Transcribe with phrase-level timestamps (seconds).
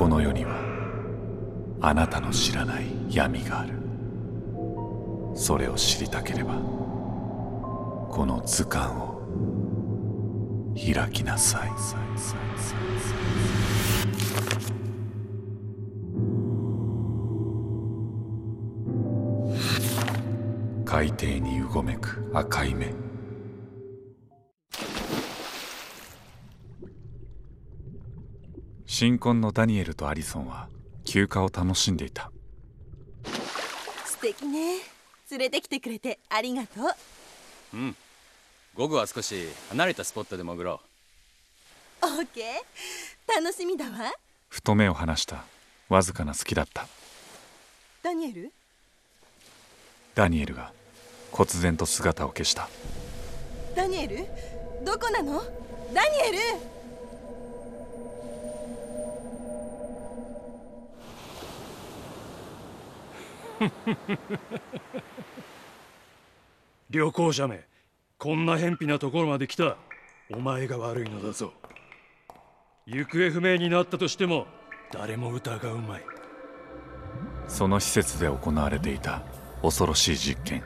[0.00, 0.56] この世には
[1.82, 3.74] あなたの知らない闇がある。
[5.34, 6.54] それを知りたければ
[8.08, 9.20] この図鑑を
[10.74, 11.70] 開きなさい。
[20.86, 22.94] 海底にうごめく赤い目。
[29.00, 30.68] 新婚のダニエルとアリソンは
[31.06, 32.30] 休暇を楽しんでいた。
[34.04, 34.74] 素敵ね。
[35.30, 36.84] 連れてきてくれてありがとう。
[37.72, 37.96] うん。
[38.74, 40.82] 午後は少し離れたスポットで潜ろ
[42.02, 42.04] う。
[42.04, 43.42] オッケー。
[43.42, 44.12] 楽しみだわ。
[44.50, 45.44] ふと目を離した。
[45.88, 46.86] わずかな隙だった。
[48.02, 48.52] ダニエル？
[50.14, 50.74] ダニエルが
[51.32, 52.68] 忽然と姿を消した。
[53.74, 54.26] ダニエル？
[54.84, 55.42] どこなの？
[55.94, 56.79] ダニエル？
[66.90, 67.64] 旅行者め
[68.18, 69.76] こんな偏僻なところまで来た。
[70.30, 71.52] お前が悪いのだぞ。
[72.86, 74.46] 行方不明になったとしても
[74.92, 76.04] 誰も疑うまい。
[77.48, 79.22] その施設で行われていた
[79.62, 80.62] 恐ろしい実験。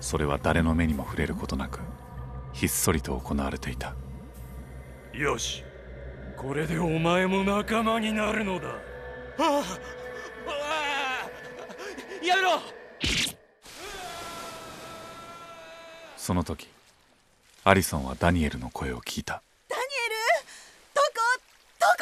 [0.00, 1.80] それは誰の目にも触れることなく
[2.52, 3.94] ひっそりと行われていた。
[5.12, 5.64] よし。
[6.36, 8.68] これでお前も仲間になるのだ。
[9.38, 9.62] ああ
[16.16, 16.68] その時
[17.64, 19.42] アリソンはダニエルの声を聞いた。
[19.68, 19.86] ダニエル？
[20.94, 21.08] どこ？
[21.80, 21.92] どこ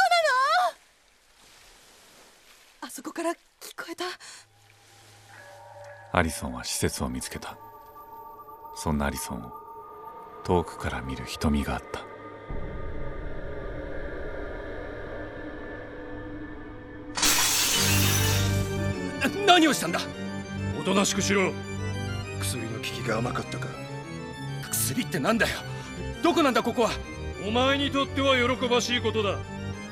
[2.80, 2.88] なの？
[2.88, 3.36] あそこから聞
[3.76, 4.04] こえた。
[6.12, 7.56] アリソンは施設を見つけた。
[8.76, 9.52] そんなアリソンを
[10.44, 12.00] 遠くから見る瞳があった。
[19.46, 20.00] 何をしたんだ？
[20.82, 21.52] おとなしくしろ。
[22.40, 23.68] 薬の効きが甘かったか。
[24.68, 25.58] 薬ってなんだよ。
[26.24, 26.90] どこなんだここは。
[27.46, 29.38] お前にとっては喜ばしいことだ。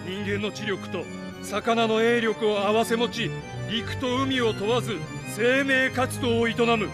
[0.05, 1.05] 人間の知力と
[1.43, 3.31] 魚の泳力を併せ持ち
[3.71, 4.97] 陸と海を問わず
[5.29, 6.89] 生命活動を営む。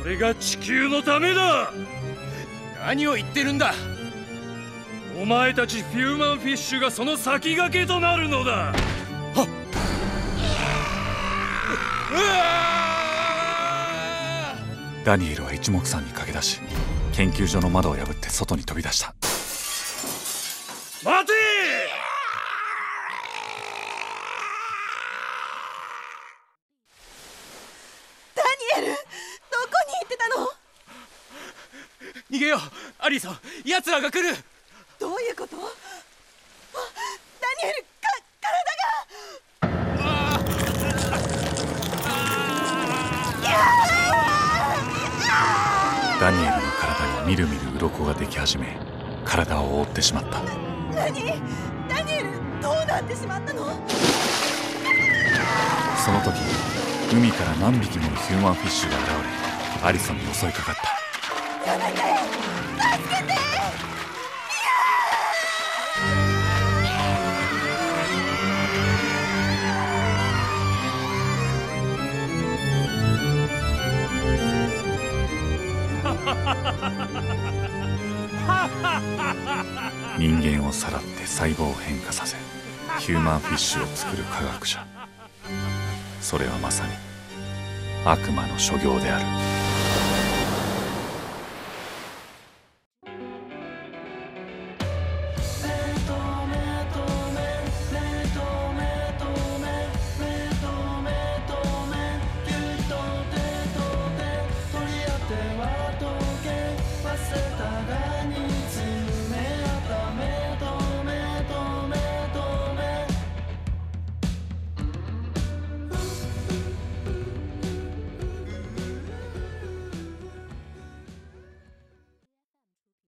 [0.00, 1.72] それが地球のためだ。
[2.86, 3.74] 何を言ってるんだ。
[5.20, 8.72] お前たちフューマンフィッシュがその先駆けとなるのだ
[15.04, 16.60] ダニエルは一目散に駆け出し
[17.12, 19.14] 研究所の窓を破って外に飛び出した。
[21.04, 21.32] 待て！
[28.34, 28.42] ダ
[28.80, 29.04] ニエルどこ
[29.88, 30.48] に行ってたの？
[32.30, 32.60] 逃げよう。
[32.98, 34.34] アリソン奴らが来る。
[34.98, 35.56] どういうこと？
[46.20, 48.78] ダニエルの体にみるみる鱗ができ始め
[49.24, 50.40] 体を覆ってしまった。
[50.94, 50.94] 何？
[50.94, 52.30] ダニエル
[52.62, 53.64] どうなってしまったの？
[56.04, 56.38] その時
[57.12, 59.08] 海から何匹ものヒューマンフィッシュが現
[59.82, 61.70] れアリソンに襲いかかった。
[61.70, 62.00] やめて！
[63.02, 63.33] 助けて
[80.50, 82.36] 間をさらって細胞を変化させ
[82.98, 84.86] ヒューマンフィッシュを作る科学者。
[86.20, 86.92] それはまさに
[88.04, 89.53] 悪魔の所業である。